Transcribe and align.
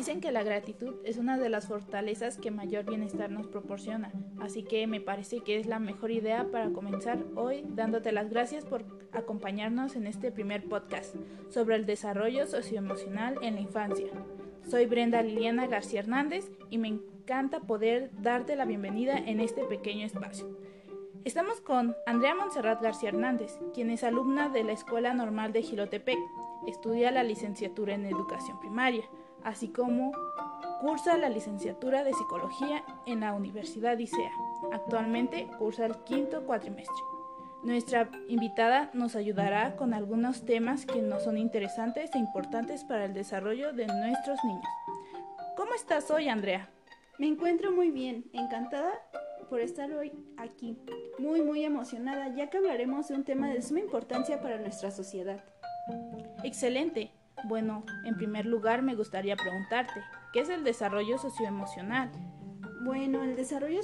Dicen 0.00 0.22
que 0.22 0.32
la 0.32 0.42
gratitud 0.42 0.94
es 1.04 1.18
una 1.18 1.36
de 1.36 1.50
las 1.50 1.66
fortalezas 1.66 2.38
que 2.38 2.50
mayor 2.50 2.86
bienestar 2.86 3.30
nos 3.30 3.46
proporciona, 3.48 4.10
así 4.40 4.62
que 4.62 4.86
me 4.86 4.98
parece 4.98 5.42
que 5.42 5.58
es 5.58 5.66
la 5.66 5.78
mejor 5.78 6.10
idea 6.10 6.46
para 6.50 6.70
comenzar 6.70 7.22
hoy 7.36 7.66
dándote 7.68 8.10
las 8.10 8.30
gracias 8.30 8.64
por 8.64 8.82
acompañarnos 9.12 9.96
en 9.96 10.06
este 10.06 10.32
primer 10.32 10.66
podcast 10.66 11.14
sobre 11.50 11.76
el 11.76 11.84
desarrollo 11.84 12.46
socioemocional 12.46 13.36
en 13.42 13.56
la 13.56 13.60
infancia. 13.60 14.06
Soy 14.66 14.86
Brenda 14.86 15.20
Liliana 15.20 15.66
García 15.66 16.00
Hernández 16.00 16.50
y 16.70 16.78
me 16.78 16.88
encanta 16.88 17.60
poder 17.60 18.10
darte 18.22 18.56
la 18.56 18.64
bienvenida 18.64 19.18
en 19.18 19.38
este 19.38 19.64
pequeño 19.64 20.06
espacio. 20.06 20.48
Estamos 21.26 21.60
con 21.60 21.94
Andrea 22.06 22.34
Montserrat 22.34 22.80
García 22.80 23.10
Hernández, 23.10 23.58
quien 23.74 23.90
es 23.90 24.02
alumna 24.02 24.48
de 24.48 24.64
la 24.64 24.72
Escuela 24.72 25.12
Normal 25.12 25.52
de 25.52 25.60
Gilotepec. 25.60 26.18
Estudia 26.66 27.10
la 27.10 27.22
licenciatura 27.22 27.94
en 27.94 28.06
Educación 28.06 28.58
Primaria, 28.60 29.04
así 29.44 29.68
como 29.68 30.12
cursa 30.80 31.16
la 31.18 31.28
licenciatura 31.28 32.04
de 32.04 32.14
Psicología 32.14 32.82
en 33.06 33.20
la 33.20 33.34
Universidad 33.34 33.98
ICEA. 33.98 34.30
Actualmente 34.72 35.48
cursa 35.58 35.86
el 35.86 35.96
quinto 36.04 36.44
cuatrimestre. 36.44 37.04
Nuestra 37.62 38.08
invitada 38.28 38.90
nos 38.94 39.16
ayudará 39.16 39.76
con 39.76 39.92
algunos 39.92 40.46
temas 40.46 40.86
que 40.86 41.02
nos 41.02 41.24
son 41.24 41.36
interesantes 41.36 42.10
e 42.14 42.18
importantes 42.18 42.84
para 42.84 43.04
el 43.04 43.12
desarrollo 43.12 43.74
de 43.74 43.86
nuestros 43.86 44.42
niños. 44.44 44.64
¿Cómo 45.56 45.74
estás 45.74 46.10
hoy, 46.10 46.28
Andrea? 46.28 46.70
Me 47.18 47.26
encuentro 47.26 47.70
muy 47.70 47.90
bien, 47.90 48.24
encantada 48.32 48.90
por 49.50 49.60
estar 49.60 49.92
hoy 49.92 50.12
aquí. 50.38 50.78
Muy, 51.18 51.42
muy 51.42 51.62
emocionada, 51.62 52.34
ya 52.34 52.48
que 52.48 52.56
hablaremos 52.56 53.08
de 53.08 53.16
un 53.16 53.24
tema 53.24 53.50
de 53.50 53.60
suma 53.60 53.80
importancia 53.80 54.40
para 54.40 54.58
nuestra 54.58 54.90
sociedad. 54.90 55.44
Excelente. 56.42 57.10
Bueno, 57.44 57.84
en 58.04 58.16
primer 58.16 58.46
lugar 58.46 58.82
me 58.82 58.94
gustaría 58.94 59.36
preguntarte, 59.36 60.02
¿qué 60.32 60.40
es 60.40 60.48
el 60.48 60.64
desarrollo 60.64 61.18
socioemocional? 61.18 62.10
Bueno, 62.82 63.22
el 63.22 63.36
desarrollo 63.36 63.80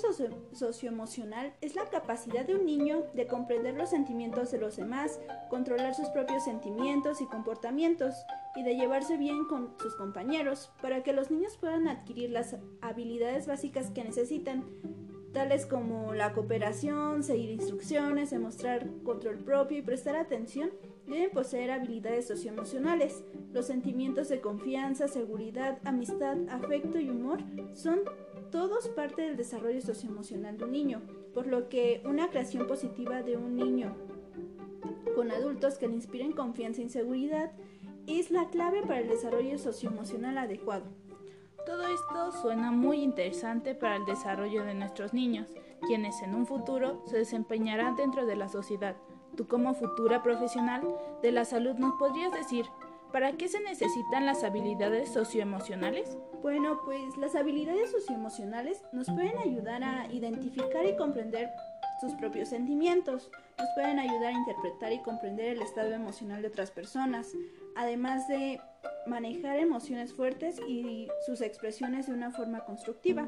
socioemocional 0.53 1.53
es 1.61 1.75
la 1.75 1.85
capacidad 1.85 2.47
de 2.47 2.55
un 2.55 2.65
niño 2.65 3.05
de 3.15 3.27
comprender 3.27 3.75
los 3.75 3.91
sentimientos 3.91 4.51
de 4.51 4.59
los 4.59 4.77
demás, 4.77 5.21
controlar 5.51 5.95
sus 5.95 6.09
propios 6.09 6.45
sentimientos 6.45 7.21
y 7.21 7.27
comportamientos 7.27 8.15
y 8.55 8.63
de 8.63 8.75
llevarse 8.75 9.19
bien 9.19 9.45
con 9.49 9.75
sus 9.79 9.95
compañeros 9.97 10.73
para 10.81 11.03
que 11.03 11.13
los 11.13 11.31
niños 11.31 11.59
puedan 11.59 11.89
adquirir 11.89 12.31
las 12.31 12.57
habilidades 12.81 13.47
básicas 13.47 13.91
que 13.91 14.03
necesitan 14.03 14.65
tales 15.35 15.67
como 15.67 16.15
la 16.15 16.33
cooperación, 16.33 17.23
seguir 17.23 17.51
instrucciones, 17.51 18.31
demostrar 18.31 18.89
control 19.05 19.37
propio 19.37 19.77
y 19.77 19.83
prestar 19.83 20.17
atención, 20.17 20.71
deben 21.07 21.31
poseer 21.31 21.71
habilidades 21.71 22.27
socioemocionales. 22.27 23.25
Los 23.53 23.67
sentimientos 23.67 24.29
de 24.29 24.41
confianza, 24.41 25.09
seguridad, 25.09 25.79
amistad, 25.85 26.37
afecto 26.51 26.99
y 26.99 27.11
humor 27.11 27.41
son 27.75 28.01
todos 28.51 28.89
parte 28.89 29.23
del 29.23 29.37
desarrollo 29.37 29.81
socioemocional 29.81 30.57
de 30.59 30.65
un 30.65 30.73
niño, 30.73 31.03
por 31.35 31.47
lo 31.47 31.69
que 31.69 32.03
una 32.05 32.29
creación 32.29 32.67
positiva 32.67 33.23
de 33.23 33.37
un 33.37 33.57
niño 33.57 33.95
con 35.15 35.31
adultos 35.31 35.79
que 35.79 35.89
le 35.89 35.95
inspiren 35.95 36.33
confianza 36.33 36.83
y 36.83 36.91
seguridad 36.91 37.51
es 38.07 38.31
la 38.31 38.49
clave 38.51 38.83
para 38.83 39.01
el 39.01 39.09
desarrollo 39.09 39.59
socioemocional 39.59 40.39
adecuado. 40.39 40.85
Todo 41.65 41.83
esto 41.89 42.33
suena 42.43 42.71
muy 42.71 43.03
interesante 43.03 43.75
para 43.75 43.97
el 43.97 44.05
desarrollo 44.05 44.65
de 44.65 44.75
nuestros 44.75 45.13
niños, 45.15 45.49
quienes 45.87 46.23
en 46.23 46.35
un 46.35 46.47
futuro 46.47 47.03
se 47.07 47.17
desempeñarán 47.17 47.97
dentro 47.97 48.27
de 48.27 48.37
la 48.37 48.49
sociedad. 48.49 48.97
Tú 49.37 49.47
como 49.47 49.75
futura 49.75 50.23
profesional 50.23 50.83
de 51.23 51.33
la 51.33 51.45
salud 51.45 51.75
nos 51.75 51.95
podrías 51.97 52.33
decir, 52.33 52.67
¿para 53.13 53.33
qué 53.33 53.49
se 53.49 53.61
necesitan 53.61 54.25
las 54.25 54.45
habilidades 54.45 55.13
socioemocionales? 55.13 56.17
Bueno, 56.43 56.81
pues 56.85 57.17
las 57.19 57.35
habilidades 57.35 57.91
socioemocionales 57.91 58.83
nos 58.93 59.07
pueden 59.09 59.37
ayudar 59.39 59.83
a 59.85 60.07
identificar 60.13 60.87
y 60.87 60.97
comprender 60.97 61.51
sus 62.01 62.13
propios 62.15 62.51
sentimientos, 62.51 63.31
nos 63.59 63.69
pueden 63.75 63.99
ayudar 63.99 64.35
a 64.35 64.39
interpretar 64.39 64.93
y 64.93 65.01
comprender 65.01 65.49
el 65.49 65.63
estado 65.63 65.93
emocional 65.93 66.43
de 66.43 66.49
otras 66.49 66.71
personas, 66.71 67.33
además 67.75 68.29
de 68.29 68.61
manejar 69.07 69.59
emociones 69.59 70.13
fuertes 70.13 70.61
y 70.69 71.09
sus 71.25 71.41
expresiones 71.41 72.07
de 72.07 72.13
una 72.13 72.31
forma 72.31 72.65
constructiva. 72.65 73.27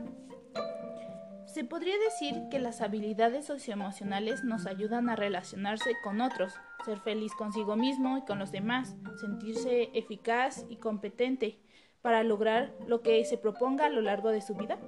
Se 1.58 1.64
podría 1.64 1.98
decir 1.98 2.48
que 2.52 2.60
las 2.60 2.80
habilidades 2.80 3.46
socioemocionales 3.46 4.44
nos 4.44 4.64
ayudan 4.66 5.08
a 5.08 5.16
relacionarse 5.16 5.96
con 6.04 6.20
otros, 6.20 6.54
ser 6.84 7.00
feliz 7.00 7.32
consigo 7.34 7.74
mismo 7.74 8.16
y 8.16 8.22
con 8.22 8.38
los 8.38 8.52
demás, 8.52 8.94
sentirse 9.20 9.90
eficaz 9.92 10.64
y 10.68 10.76
competente 10.76 11.58
para 12.00 12.22
lograr 12.22 12.72
lo 12.86 13.02
que 13.02 13.24
se 13.24 13.38
proponga 13.38 13.86
a 13.86 13.88
lo 13.88 14.02
largo 14.02 14.30
de 14.30 14.40
su 14.40 14.54
vida. 14.54 14.78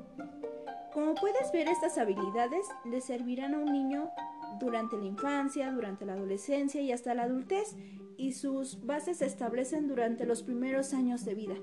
Como 0.93 1.17
puedes 1.17 1.51
ver, 1.51 1.67
estas 1.67 1.99
habilidades 1.99 2.65
le 2.85 3.01
servirán 3.01 3.55
a 3.55 3.59
un 3.59 3.73
niño 3.73 4.09
durante 4.61 4.97
la 4.97 5.07
infancia, 5.07 5.73
durante 5.73 6.07
la 6.07 6.13
adolescencia 6.13 6.81
y 6.81 6.93
hasta 6.93 7.15
la 7.15 7.25
adultez, 7.25 7.75
y 8.17 8.35
sus 8.35 8.87
bases 8.87 9.19
se 9.19 9.27
establecen 9.27 9.89
durante 9.89 10.25
los 10.25 10.45
primeros 10.45 10.95
años 10.95 11.25
de 11.25 11.35
vida. 11.35 11.57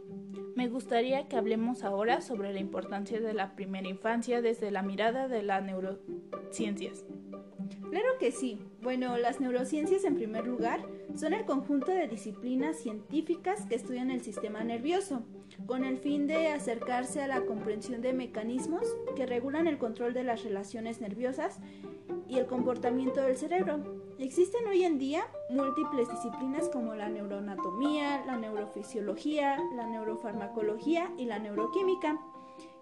Me 0.58 0.70
gustaría 0.70 1.28
que 1.28 1.36
hablemos 1.36 1.84
ahora 1.84 2.20
sobre 2.20 2.52
la 2.52 2.60
importancia 2.60 3.22
de 3.22 3.32
la 3.32 3.54
primera 3.54 3.88
infancia 3.88 4.42
desde 4.42 4.72
la 4.72 4.82
mirada 4.82 5.28
de 5.28 5.44
las 5.44 5.64
neurociencias. 5.64 7.06
Claro 7.92 8.08
que 8.20 8.32
sí. 8.32 8.58
Bueno, 8.82 9.20
las 9.20 9.40
neurociencias 9.40 10.04
en 10.04 10.16
primer 10.16 10.48
lugar 10.48 10.84
son 11.16 11.34
el 11.34 11.46
conjunto 11.46 11.92
de 11.92 12.08
disciplinas 12.08 12.80
científicas 12.80 13.68
que 13.68 13.76
estudian 13.76 14.10
el 14.10 14.22
sistema 14.22 14.64
nervioso, 14.64 15.22
con 15.66 15.84
el 15.84 15.98
fin 15.98 16.28
de 16.28 16.50
acercarse 16.50 17.22
a 17.22 17.28
la 17.28 17.46
comprensión 17.46 18.02
de 18.02 18.14
mecanismos 18.14 18.84
que 19.16 19.26
regulan 19.26 19.68
el 19.68 19.78
control 19.78 20.14
de 20.14 20.24
las 20.24 20.44
relaciones 20.44 21.02
nerviosas 21.02 21.60
y 22.28 22.38
el 22.38 22.46
comportamiento 22.46 23.22
del 23.22 23.38
cerebro. 23.38 23.80
Existen 24.20 24.68
hoy 24.68 24.84
en 24.84 24.98
día 24.98 25.24
múltiples 25.50 26.10
disciplinas 26.10 26.70
como 26.70 26.96
la 26.96 27.10
neuroanatomía, 27.10 28.26
la 28.26 28.38
neurofisiología, 28.38 29.60
la 29.76 29.88
neurofarmacología 29.88 31.12
y 31.18 31.26
la 31.26 31.40
neuroquímica. 31.40 32.20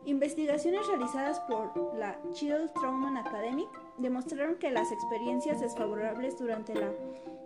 Investigaciones 0.06 0.88
realizadas 0.88 1.40
por 1.41 1.96
la 1.97 2.19
Child 2.31 2.72
Trauma 2.74 3.19
Academic 3.19 3.68
demostraron 3.97 4.56
que 4.56 4.72
las 4.72 4.91
experiencias 4.91 5.62
desfavorables 5.62 6.38
durante 6.38 6.75
la 6.75 6.91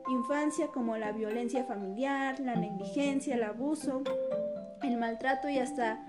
infancia 0.10 0.68
como 0.68 0.98
la 0.98 1.12
violencia 1.12 1.64
familiar, 1.64 2.40
la 2.40 2.56
negligencia, 2.56 3.36
el 3.36 3.44
abuso, 3.44 4.04
el 4.84 4.98
maltrato 4.98 5.50
y 5.50 5.60
hasta 5.60 6.00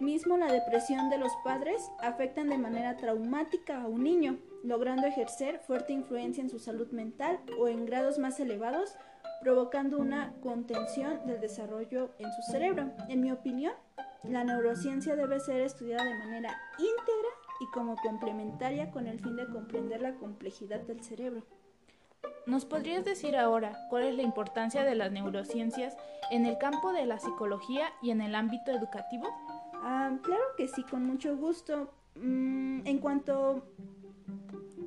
mismo 0.00 0.36
la 0.36 0.52
depresión 0.52 1.10
de 1.10 1.18
los 1.18 1.32
padres 1.44 1.90
afectan 2.00 2.48
de 2.48 2.58
manera 2.58 2.96
traumática 2.96 3.82
a 3.82 3.86
un 3.86 4.02
niño 4.02 4.38
logrando 4.62 5.06
ejercer 5.06 5.60
fuerte 5.60 5.92
influencia 5.92 6.42
en 6.42 6.50
su 6.50 6.58
salud 6.58 6.90
mental 6.92 7.40
o 7.58 7.68
en 7.68 7.86
grados 7.86 8.18
más 8.18 8.38
elevados, 8.40 8.96
provocando 9.40 9.98
una 9.98 10.34
contención 10.40 11.26
del 11.26 11.40
desarrollo 11.40 12.10
en 12.18 12.32
su 12.32 12.42
cerebro. 12.42 12.92
En 13.08 13.20
mi 13.20 13.32
opinión, 13.32 13.72
la 14.22 14.44
neurociencia 14.44 15.16
debe 15.16 15.40
ser 15.40 15.62
estudiada 15.62 16.04
de 16.04 16.14
manera 16.14 16.56
íntegra 16.78 17.28
y 17.60 17.66
como 17.72 17.96
complementaria 17.96 18.90
con 18.90 19.06
el 19.06 19.18
fin 19.18 19.36
de 19.36 19.46
comprender 19.46 20.00
la 20.00 20.14
complejidad 20.14 20.80
del 20.80 21.02
cerebro. 21.02 21.42
¿Nos 22.46 22.64
podrías 22.64 23.04
decir 23.04 23.36
ahora 23.36 23.86
cuál 23.88 24.04
es 24.04 24.16
la 24.16 24.22
importancia 24.22 24.82
de 24.84 24.96
las 24.96 25.12
neurociencias 25.12 25.96
en 26.30 26.44
el 26.44 26.58
campo 26.58 26.92
de 26.92 27.06
la 27.06 27.18
psicología 27.18 27.86
y 28.02 28.10
en 28.10 28.20
el 28.20 28.34
ámbito 28.34 28.72
educativo? 28.72 29.28
Ah, 29.74 30.10
claro 30.22 30.42
que 30.56 30.66
sí, 30.66 30.82
con 30.82 31.04
mucho 31.04 31.36
gusto. 31.36 31.92
Mm, 32.16 32.86
en 32.86 32.98
cuanto 32.98 33.62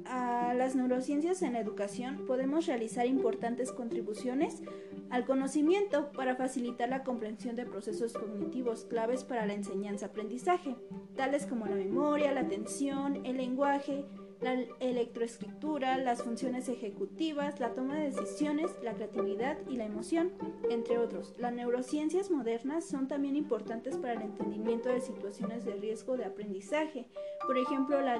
a 0.06 0.54
las 0.54 0.76
neurociencias 0.76 1.42
en 1.42 1.54
la 1.54 1.60
educación 1.60 2.26
podemos 2.28 2.68
realizar 2.68 3.08
importantes 3.08 3.72
contribuciones 3.72 4.62
al 5.10 5.26
conocimiento 5.26 6.12
para 6.12 6.36
facilitar 6.36 6.90
la 6.90 7.04
comprensión 7.04 7.56
de 7.56 7.66
procesos 7.66 8.14
cognitivos 8.14 8.86
claves 8.86 9.24
para 9.24 9.46
la 9.46 9.54
enseñanza-aprendizaje, 9.54 10.76
tales 11.16 11.46
como 11.46 11.66
la 11.66 11.76
memoria, 11.76 12.32
la 12.32 12.42
atención, 12.42 13.26
el 13.26 13.38
lenguaje, 13.38 14.06
la 14.42 14.54
electroescritura, 14.80 15.98
las 15.98 16.24
funciones 16.24 16.70
ejecutivas, 16.70 17.60
la 17.60 17.74
toma 17.74 17.96
de 17.96 18.12
decisiones, 18.12 18.72
la 18.84 18.94
creatividad 18.94 19.58
y 19.68 19.78
la 19.78 19.86
emoción, 19.86 20.32
entre 20.70 20.98
otros. 20.98 21.34
Las 21.38 21.54
neurociencias 21.54 22.32
modernas 22.32 22.86
son 22.86 23.08
también 23.08 23.36
importantes 23.36 23.98
para 23.98 24.14
el 24.14 24.22
entendimiento 24.22 24.90
de 24.90 25.02
situaciones 25.02 25.66
de 25.66 25.76
riesgo 25.76 26.18
de 26.18 26.26
aprendizaje, 26.26 27.08
por 27.46 27.58
ejemplo 27.58 28.02
la, 28.02 28.20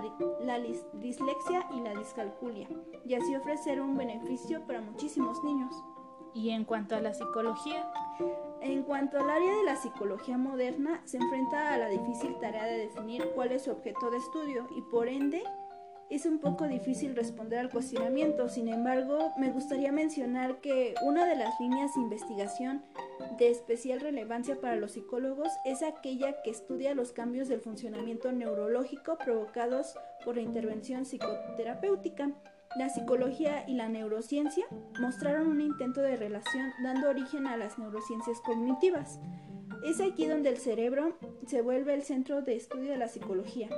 dislexia 0.94 1.68
y 1.76 1.82
la 1.82 1.94
discalculia, 1.96 2.68
y 3.06 3.16
así 3.16 3.36
ofrecer 3.36 3.82
un 3.82 3.98
beneficio 3.98 4.66
para 4.66 4.82
muchísimos 4.82 5.44
niños. 5.44 5.76
¿Y 6.34 6.50
en 6.50 6.66
cuanto 6.66 6.96
a 6.96 7.02
la 7.02 7.14
psicología? 7.14 7.90
En 8.62 8.84
cuanto 8.84 9.18
al 9.18 9.30
área 9.30 9.56
de 9.56 9.64
la 9.64 9.78
psicología 9.78 10.38
moderna, 10.38 11.02
se 11.06 11.18
enfrenta 11.18 11.74
a 11.74 11.78
la 11.78 11.88
difícil 11.88 12.36
tarea 12.40 12.66
de 12.66 12.80
definir 12.80 13.24
cuál 13.36 13.54
es 13.54 13.64
su 13.64 13.72
objeto 13.72 14.12
de 14.12 14.18
estudio 14.18 14.68
y 14.76 14.82
por 14.82 15.08
ende 15.08 15.44
es 16.10 16.26
un 16.26 16.40
poco 16.40 16.68
difícil 16.68 17.16
responder 17.16 17.60
al 17.60 17.70
cuestionamiento, 17.70 18.48
sin 18.48 18.68
embargo, 18.68 19.32
me 19.38 19.50
gustaría 19.50 19.92
mencionar 19.92 20.62
que 20.62 20.94
una 21.02 21.26
de 21.26 21.36
las 21.36 21.60
líneas 21.60 21.96
de 21.96 22.02
investigación 22.02 22.84
de 23.40 23.50
especial 23.50 24.00
relevancia 24.00 24.60
para 24.62 24.76
los 24.76 24.92
psicólogos 24.92 25.50
es 25.66 25.82
aquella 25.82 26.42
que 26.44 26.52
estudia 26.52 26.94
los 26.94 27.12
cambios 27.12 27.48
del 27.48 27.62
funcionamiento 27.62 28.32
neurológico 28.32 29.18
provocados 29.18 29.96
por 30.24 30.36
la 30.36 30.42
intervención 30.42 31.06
psicoterapéutica. 31.06 32.32
La 32.78 32.90
psicología 32.90 33.64
y 33.68 33.74
la 33.74 33.88
neurociencia 33.88 34.66
mostraron 35.00 35.48
un 35.48 35.62
intento 35.62 36.02
de 36.02 36.18
relación 36.18 36.72
dando 36.84 37.10
origen 37.10 37.48
a 37.48 37.58
las 37.58 37.80
neurociencias 37.80 38.40
cognitivas. 38.42 39.20
Es 39.84 40.02
aquí 40.02 40.28
donde 40.28 40.50
el 40.50 40.58
cerebro 40.58 41.18
se 41.48 41.62
vuelve 41.62 41.94
el 41.94 42.04
centro 42.04 42.42
de 42.42 42.56
estudio 42.56 42.92
de 42.92 42.98
la 42.98 43.08
psicología. 43.08 43.70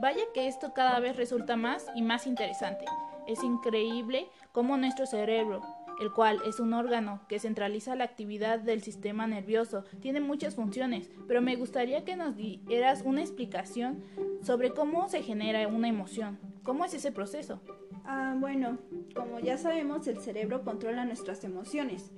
Vaya 0.00 0.22
que 0.34 0.48
esto 0.48 0.72
cada 0.72 0.98
vez 1.00 1.16
resulta 1.16 1.56
más 1.56 1.86
y 1.94 2.02
más 2.02 2.26
interesante. 2.26 2.84
Es 3.26 3.42
increíble 3.42 4.28
cómo 4.52 4.76
nuestro 4.76 5.06
cerebro, 5.06 5.62
el 6.00 6.12
cual 6.12 6.40
es 6.46 6.58
un 6.60 6.72
órgano 6.72 7.20
que 7.28 7.38
centraliza 7.38 7.94
la 7.94 8.04
actividad 8.04 8.58
del 8.58 8.82
sistema 8.82 9.26
nervioso, 9.26 9.84
tiene 10.00 10.20
muchas 10.20 10.54
funciones, 10.56 11.10
pero 11.28 11.40
me 11.40 11.56
gustaría 11.56 12.04
que 12.04 12.16
nos 12.16 12.36
dieras 12.36 13.02
una 13.04 13.20
explicación 13.20 14.02
sobre 14.42 14.72
cómo 14.72 15.08
se 15.08 15.22
genera 15.22 15.68
una 15.68 15.88
emoción. 15.88 16.38
¿Cómo 16.64 16.84
es 16.84 16.94
ese 16.94 17.12
proceso? 17.12 17.60
Ah, 18.04 18.34
bueno, 18.38 18.78
como 19.14 19.38
ya 19.38 19.58
sabemos, 19.58 20.06
el 20.08 20.18
cerebro 20.18 20.64
controla 20.64 21.04
nuestras 21.04 21.44
emociones. 21.44 22.10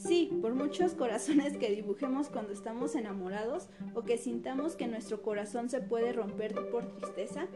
Sí, 0.00 0.30
por 0.40 0.54
muchos 0.54 0.94
corazones 0.94 1.58
que 1.58 1.70
dibujemos 1.70 2.30
cuando 2.30 2.52
estamos 2.52 2.94
enamorados 2.94 3.68
o 3.94 4.02
que 4.02 4.16
sintamos 4.16 4.74
que 4.74 4.86
nuestro 4.86 5.20
corazón 5.20 5.68
se 5.68 5.82
puede 5.82 6.12
romper 6.12 6.54
por 6.70 6.86
tristeza, 6.86 7.46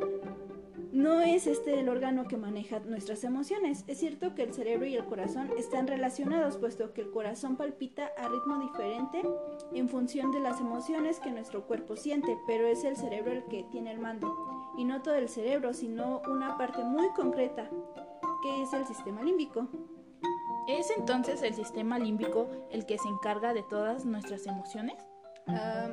no 0.93 1.23
es 1.23 1.47
este 1.47 1.81
el 1.81 1.89
órgano 1.89 2.29
que 2.29 2.37
maneja 2.37 2.81
nuestras 2.81 3.25
emociones. 3.25 3.85
Es 3.87 3.99
cierto 3.99 4.35
que 4.35 4.43
el 4.43 4.53
cerebro 4.53 4.85
y 4.85 4.95
el 4.95 5.07
corazón 5.07 5.51
están 5.57 5.87
relacionados, 5.87 6.59
puesto 6.59 6.93
que 6.93 7.01
el 7.01 7.11
corazón 7.11 7.57
palpita 7.57 8.11
a 8.19 8.29
ritmo 8.29 8.61
diferente 8.61 9.23
en 9.73 9.89
función 9.89 10.31
de 10.31 10.41
las 10.41 10.61
emociones 10.61 11.21
que 11.21 11.31
nuestro 11.31 11.67
cuerpo 11.67 11.97
siente, 11.97 12.37
pero 12.47 12.67
es 12.67 12.85
el 12.85 12.97
cerebro 12.97 13.33
el 13.33 13.45
que 13.45 13.65
tiene 13.73 13.91
el 13.91 13.99
mando. 13.99 14.37
Y 14.77 14.85
no 14.85 15.01
todo 15.01 15.15
el 15.15 15.31
cerebro, 15.31 15.73
sino 15.73 16.21
una 16.31 16.59
parte 16.59 16.85
muy 16.85 17.09
concreta, 17.17 17.71
que 18.43 18.63
es 18.63 18.73
el 18.75 18.87
sistema 18.87 19.23
límbico. 19.23 19.67
¿Es 20.67 20.91
entonces 20.97 21.43
el 21.43 21.55
sistema 21.55 21.99
límbico 21.99 22.49
el 22.71 22.87
que 22.87 22.99
se 22.99 23.09
encarga 23.09 23.53
de 23.53 23.63
todas 23.63 24.05
nuestras 24.05 24.47
emociones? 24.47 24.97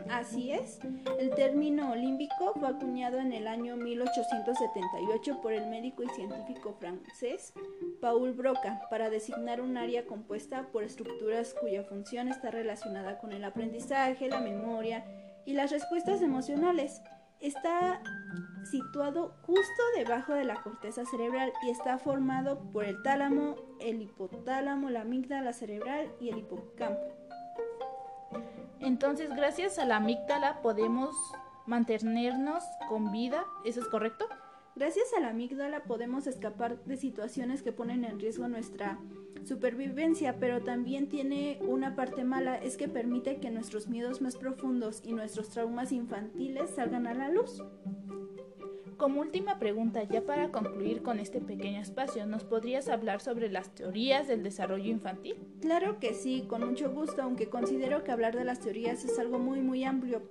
así 0.09 0.53
es, 0.53 0.79
el 1.19 1.31
término 1.31 1.93
límbico 1.93 2.53
fue 2.57 2.69
acuñado 2.69 3.19
en 3.19 3.33
el 3.33 3.47
año 3.47 3.75
1878 3.75 5.41
por 5.41 5.51
el 5.51 5.67
médico 5.67 6.03
y 6.03 6.09
científico 6.09 6.73
francés 6.79 7.51
Paul 7.99 8.31
Broca 8.31 8.81
para 8.89 9.09
designar 9.09 9.59
un 9.59 9.75
área 9.75 10.05
compuesta 10.05 10.67
por 10.71 10.83
estructuras 10.83 11.53
cuya 11.53 11.83
función 11.83 12.29
está 12.29 12.49
relacionada 12.49 13.17
con 13.19 13.33
el 13.33 13.43
aprendizaje, 13.43 14.29
la 14.29 14.39
memoria 14.39 15.03
y 15.45 15.53
las 15.53 15.71
respuestas 15.71 16.21
emocionales. 16.21 17.01
Está 17.41 18.01
situado 18.63 19.33
justo 19.41 19.83
debajo 19.97 20.33
de 20.33 20.45
la 20.45 20.61
corteza 20.61 21.05
cerebral 21.05 21.51
y 21.63 21.71
está 21.71 21.97
formado 21.97 22.59
por 22.71 22.85
el 22.85 23.01
tálamo, 23.01 23.55
el 23.79 24.01
hipotálamo, 24.01 24.89
la 24.89 25.01
amígdala 25.01 25.51
cerebral 25.51 26.11
y 26.19 26.29
el 26.29 26.37
hipocampo. 26.37 27.01
Entonces, 28.79 29.29
gracias 29.35 29.79
a 29.79 29.85
la 29.85 29.97
amígdala 29.97 30.61
podemos 30.61 31.15
mantenernos 31.65 32.63
con 32.87 33.11
vida, 33.11 33.43
¿eso 33.65 33.79
es 33.79 33.87
correcto? 33.87 34.27
Gracias 34.75 35.13
a 35.17 35.19
la 35.19 35.29
amígdala 35.29 35.83
podemos 35.83 36.27
escapar 36.27 36.83
de 36.85 36.97
situaciones 36.97 37.61
que 37.61 37.73
ponen 37.73 38.05
en 38.05 38.19
riesgo 38.19 38.47
nuestra 38.47 38.99
supervivencia, 39.43 40.37
pero 40.39 40.61
también 40.61 41.07
tiene 41.07 41.59
una 41.61 41.95
parte 41.95 42.23
mala, 42.23 42.55
es 42.55 42.77
que 42.77 42.87
permite 42.87 43.37
que 43.37 43.51
nuestros 43.51 43.87
miedos 43.87 44.21
más 44.21 44.35
profundos 44.35 45.01
y 45.03 45.13
nuestros 45.13 45.49
traumas 45.49 45.91
infantiles 45.91 46.69
salgan 46.71 47.07
a 47.07 47.13
la 47.13 47.29
luz. 47.29 47.63
Como 48.97 49.21
última 49.21 49.57
pregunta, 49.57 50.03
ya 50.03 50.21
para 50.21 50.51
concluir 50.51 51.01
con 51.01 51.19
este 51.19 51.41
pequeño 51.41 51.81
espacio, 51.81 52.27
¿nos 52.27 52.43
podrías 52.43 52.87
hablar 52.87 53.19
sobre 53.19 53.49
las 53.49 53.73
teorías 53.73 54.27
del 54.27 54.43
desarrollo 54.43 54.91
infantil? 54.91 55.37
Claro 55.59 55.99
que 55.99 56.13
sí, 56.13 56.45
con 56.47 56.63
mucho 56.63 56.91
gusto, 56.91 57.23
aunque 57.23 57.49
considero 57.49 58.03
que 58.03 58.11
hablar 58.11 58.35
de 58.35 58.43
las 58.43 58.59
teorías 58.59 59.03
es 59.03 59.17
algo 59.17 59.39
muy 59.39 59.61
muy 59.61 59.83
amplio, 59.85 60.21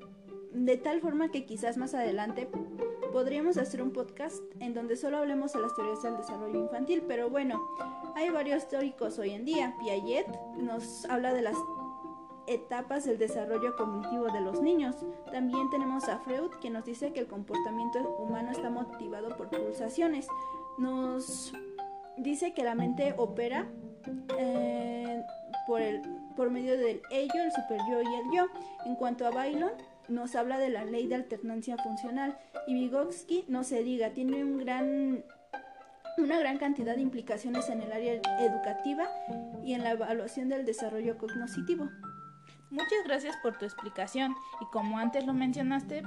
de 0.53 0.77
tal 0.77 1.01
forma 1.01 1.33
que 1.33 1.47
quizás 1.47 1.79
más 1.79 1.95
adelante 1.95 2.49
podríamos 3.13 3.57
hacer 3.57 3.83
un 3.83 3.91
podcast 3.91 4.41
en 4.61 4.73
donde 4.73 4.97
solo 4.97 5.19
hablemos 5.19 5.53
de 5.53 5.61
las 5.61 5.75
teorías 5.75 6.03
del 6.03 6.17
desarrollo 6.17 6.61
infantil, 6.61 7.03
pero 7.09 7.29
bueno, 7.29 7.61
hay 8.15 8.31
varios 8.31 8.69
teóricos 8.69 9.19
hoy 9.19 9.31
en 9.31 9.45
día. 9.45 9.77
Piaget 9.81 10.27
nos 10.57 11.05
habla 11.07 11.33
de 11.33 11.43
las 11.43 11.57
etapas 12.47 13.05
del 13.05 13.19
desarrollo 13.19 13.77
cognitivo 13.77 14.27
de 14.27 14.41
los 14.41 14.61
niños. 14.61 14.97
También 15.33 15.71
tenemos 15.71 16.09
a 16.09 16.19
Freud 16.19 16.51
que 16.61 16.71
nos 16.71 16.85
dice 16.85 17.13
que 17.13 17.21
el 17.21 17.27
comportamiento 17.27 18.01
humano 18.19 18.51
está 18.51 18.71
motivado 18.71 19.37
por 19.37 19.49
pulsaciones. 19.51 20.27
Nos 20.79 21.53
dice 22.17 22.53
que 22.53 22.65
la 22.65 22.75
mente 22.75 23.15
opera 23.17 23.69
eh, 24.39 25.23
por, 25.67 25.81
el, 25.81 26.03
por 26.37 26.51
medio 26.51 26.77
del 26.77 27.03
ello, 27.11 27.43
el 27.43 27.53
superyo 27.53 28.03
y 28.03 28.15
el 28.15 28.37
yo. 28.37 28.47
En 28.85 28.97
cuanto 28.97 29.27
a 29.27 29.31
Bailon, 29.31 29.73
nos 30.09 30.35
habla 30.35 30.59
de 30.59 30.71
la 30.71 30.85
ley 30.85 31.07
de 31.07 31.15
alternancia 31.15 31.77
funcional 31.79 32.37
y 32.67 32.75
Vygotsky, 32.75 33.45
no 33.49 33.63
se 33.63 33.83
diga, 33.85 34.11
tiene 34.11 34.43
un 34.43 34.59
gran 34.59 35.25
una 36.19 36.39
gran 36.39 36.59
cantidad 36.59 36.97
de 36.97 37.03
implicaciones 37.03 37.69
en 37.69 37.83
el 37.83 37.93
área 37.93 38.21
educativa 38.41 39.09
y 39.63 39.75
en 39.75 39.85
la 39.85 39.93
evaluación 39.93 40.49
del 40.49 40.65
desarrollo 40.65 41.19
cognitivo. 41.19 41.89
Muchas 42.71 43.05
gracias 43.05 43.37
por 43.43 43.59
tu 43.59 43.65
explicación 43.65 44.35
y 44.61 44.65
como 44.67 44.99
antes 44.99 45.27
lo 45.27 45.35
mencionaste, 45.35 46.03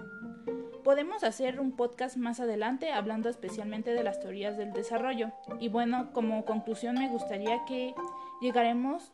podemos 0.84 1.24
hacer 1.24 1.60
un 1.60 1.76
podcast 1.76 2.18
más 2.18 2.40
adelante 2.40 2.92
hablando 2.92 3.30
especialmente 3.30 3.94
de 3.94 4.04
las 4.04 4.20
teorías 4.20 4.58
del 4.58 4.72
desarrollo. 4.74 5.32
Y 5.60 5.70
bueno, 5.70 6.12
como 6.14 6.46
conclusión 6.46 6.96
me 6.96 7.10
gustaría 7.10 7.66
que 7.66 7.94
llegaremos 8.42 9.12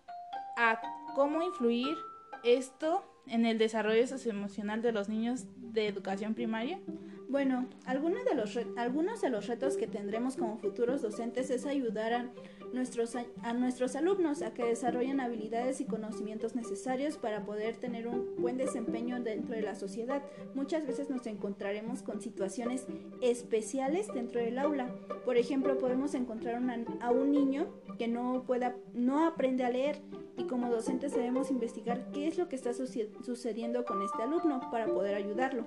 a 0.58 0.82
cómo 1.16 1.42
influir 1.42 1.96
esto 2.44 3.04
en 3.28 3.46
el 3.46 3.58
desarrollo 3.58 4.06
socioemocional 4.08 4.82
de 4.82 4.92
los 4.92 5.10
niños 5.10 5.46
de 5.58 5.88
educación 5.88 6.34
primaria. 6.34 6.80
Bueno, 7.30 7.68
algunos 7.86 8.26
de, 8.26 8.34
los 8.34 8.58
algunos 8.76 9.22
de 9.22 9.30
los 9.30 9.46
retos 9.46 9.78
que 9.78 9.86
tendremos 9.86 10.36
como 10.36 10.58
futuros 10.58 11.04
docentes 11.04 11.52
es 11.52 11.68
ayudar 11.68 12.12
a 12.12 12.30
nuestros, 12.74 13.16
a 13.16 13.54
nuestros 13.54 13.96
alumnos 13.96 14.42
a 14.42 14.56
que 14.56 14.66
desarrollen 14.66 15.20
habilidades 15.20 15.80
y 15.80 15.86
conocimientos 15.86 16.56
necesarios 16.56 17.18
para 17.18 17.46
poder 17.46 17.76
tener 17.76 18.08
un 18.08 18.36
buen 18.40 18.58
desempeño 18.58 19.20
dentro 19.22 19.54
de 19.54 19.62
la 19.62 19.76
sociedad. 19.76 20.24
Muchas 20.56 20.88
veces 20.88 21.12
nos 21.12 21.28
encontraremos 21.28 22.02
con 22.02 22.20
situaciones 22.20 22.88
especiales 23.22 24.12
dentro 24.12 24.42
del 24.42 24.58
aula. 24.58 24.90
Por 25.24 25.38
ejemplo, 25.38 25.78
podemos 25.78 26.16
encontrar 26.16 26.60
a 27.00 27.12
un 27.12 27.32
niño 27.32 27.68
que 28.00 28.08
no 28.08 28.44
pueda, 28.48 28.76
no 28.96 29.28
aprende 29.28 29.64
a 29.66 29.70
leer 29.70 30.02
y 30.36 30.46
como 30.46 30.72
docentes 30.72 31.14
debemos 31.14 31.52
investigar 31.52 32.10
qué 32.12 32.28
es 32.28 32.40
lo 32.40 32.50
que 32.50 32.56
está 32.56 32.72
sucediendo 32.74 33.86
con 33.86 34.02
este 34.02 34.24
alumno 34.24 34.62
para 34.72 34.88
poder 34.88 35.14
ayudarlo. 35.14 35.66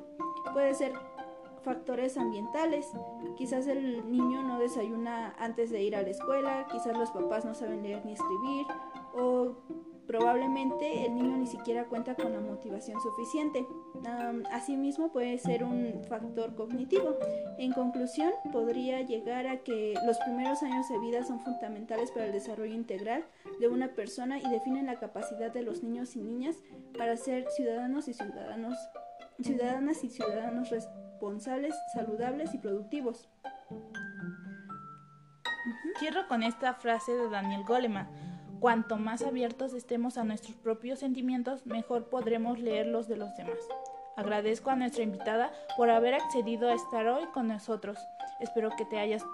Puede 0.52 0.74
ser 0.74 0.92
factores 1.62 2.16
ambientales. 2.16 2.86
Quizás 3.36 3.66
el 3.66 4.10
niño 4.10 4.42
no 4.42 4.58
desayuna 4.58 5.34
antes 5.38 5.70
de 5.70 5.82
ir 5.82 5.96
a 5.96 6.02
la 6.02 6.10
escuela, 6.10 6.66
quizás 6.70 6.96
los 6.96 7.10
papás 7.10 7.44
no 7.44 7.54
saben 7.54 7.82
leer 7.82 8.04
ni 8.04 8.12
escribir 8.12 8.66
o 9.14 9.56
probablemente 10.06 11.06
el 11.06 11.14
niño 11.14 11.36
ni 11.36 11.46
siquiera 11.46 11.84
cuenta 11.84 12.14
con 12.14 12.32
la 12.32 12.40
motivación 12.40 13.00
suficiente. 13.00 13.66
asimismo 14.50 15.12
puede 15.12 15.38
ser 15.38 15.64
un 15.64 16.02
factor 16.08 16.54
cognitivo. 16.54 17.16
En 17.58 17.72
conclusión, 17.72 18.30
podría 18.52 19.00
llegar 19.02 19.46
a 19.46 19.58
que 19.58 19.94
los 20.04 20.18
primeros 20.18 20.62
años 20.62 20.88
de 20.88 20.98
vida 20.98 21.24
son 21.24 21.40
fundamentales 21.40 22.10
para 22.10 22.26
el 22.26 22.32
desarrollo 22.32 22.74
integral 22.74 23.24
de 23.60 23.68
una 23.68 23.94
persona 23.94 24.38
y 24.38 24.48
definen 24.50 24.86
la 24.86 24.98
capacidad 24.98 25.52
de 25.52 25.62
los 25.62 25.82
niños 25.82 26.16
y 26.16 26.20
niñas 26.20 26.56
para 26.98 27.16
ser 27.16 27.48
ciudadanos 27.50 28.08
y 28.08 28.14
ciudadanos 28.14 28.76
ciudadanas 29.40 30.04
y 30.04 30.08
ciudadanos 30.08 30.70
responsables, 31.22 31.76
saludables 31.94 32.52
y 32.52 32.58
productivos. 32.58 33.28
Cierro 36.00 36.26
con 36.26 36.42
esta 36.42 36.74
frase 36.74 37.12
de 37.12 37.30
Daniel 37.30 37.62
Goleman. 37.62 38.08
Cuanto 38.58 38.96
más 38.96 39.22
abiertos 39.22 39.72
estemos 39.72 40.18
a 40.18 40.24
nuestros 40.24 40.56
propios 40.56 40.98
sentimientos, 40.98 41.64
mejor 41.64 42.08
podremos 42.10 42.58
leer 42.58 42.88
los 42.88 43.06
de 43.06 43.18
los 43.18 43.36
demás. 43.36 43.58
Agradezco 44.16 44.70
a 44.70 44.76
nuestra 44.76 45.04
invitada 45.04 45.52
por 45.76 45.90
haber 45.90 46.14
accedido 46.14 46.68
a 46.68 46.74
estar 46.74 47.06
hoy 47.06 47.26
con 47.26 47.46
nosotros. 47.46 47.98
Espero 48.40 48.70
que 48.76 48.84
te 48.84 48.98
hayas 48.98 49.24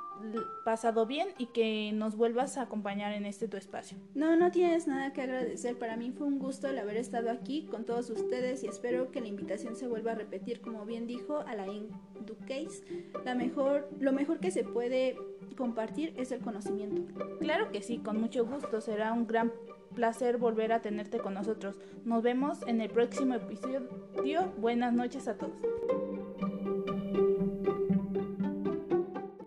pasado 0.65 1.07
bien 1.07 1.29
y 1.39 1.47
que 1.47 1.93
nos 1.95 2.17
vuelvas 2.17 2.59
a 2.59 2.63
acompañar 2.63 3.13
en 3.13 3.27
este 3.27 3.49
tu 3.49 3.57
espacio. 3.57 3.99
No, 4.15 4.37
no 4.37 4.51
tienes 4.51 4.87
nada 4.87 5.13
que 5.13 5.23
agradecer. 5.23 5.79
Para 5.79 5.97
mí 5.97 6.11
fue 6.11 6.27
un 6.27 6.39
gusto 6.39 6.69
el 6.69 6.79
haber 6.79 6.97
estado 6.97 7.31
aquí 7.31 7.67
con 7.67 7.85
todos 7.85 8.11
ustedes 8.11 8.65
y 8.65 8.69
espero 8.69 9.11
que 9.11 9.21
la 9.21 9.29
invitación 9.29 9.77
se 9.77 9.87
vuelva 9.87 10.13
a 10.13 10.15
repetir, 10.15 10.61
como 10.61 10.85
bien 10.85 11.07
dijo 11.07 11.39
Alain 11.47 11.89
Duquesne, 12.27 13.05
la 13.25 13.35
mejor, 13.35 13.89
lo 13.99 14.13
mejor 14.13 14.39
que 14.41 14.51
se 14.51 14.65
puede 14.65 15.17
compartir 15.57 16.15
es 16.17 16.33
el 16.33 16.41
conocimiento. 16.41 17.03
Claro 17.39 17.71
que 17.73 17.83
sí, 17.83 17.99
con 17.99 18.21
mucho 18.21 18.47
gusto. 18.47 18.81
Será 18.81 19.13
un 19.13 19.27
gran 19.27 19.53
placer 19.95 20.39
volver 20.39 20.73
a 20.73 20.81
tenerte 20.81 21.19
con 21.19 21.35
nosotros. 21.35 21.77
Nos 22.05 22.23
vemos 22.23 22.59
en 22.67 22.81
el 22.81 22.91
próximo 22.91 23.35
episodio. 23.35 24.53
Buenas 24.59 24.93
noches 24.93 25.29
a 25.29 25.35
todos. 25.35 26.18